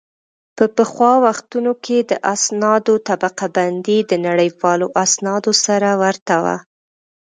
په 0.57 0.65
پخوا 0.75 1.13
وختونو 1.25 1.71
کې 1.85 1.97
د 2.09 2.11
اسنادو 2.33 2.93
طبقه 3.07 3.47
بندي 3.55 3.99
د 4.03 4.11
نړیوالو 4.27 4.87
اسنادو 5.03 5.51
سره 5.65 5.89
ورته 6.03 6.35
وه 6.43 6.57